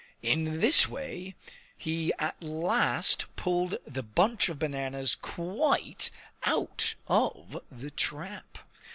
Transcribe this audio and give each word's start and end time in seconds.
In 0.23 0.61
this 0.61 0.87
way 0.89 1.35
he 1.77 2.11
at 2.17 2.41
last 2.41 3.25
pulled 3.35 3.77
the 3.85 4.01
bunch 4.01 4.49
of 4.49 4.57
bananas 4.57 5.13
quite 5.13 6.09
out 6.43 6.95
of 7.07 7.61
the 7.71 7.91
trap. 7.91 8.57